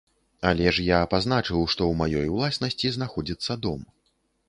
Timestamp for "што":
1.75-1.81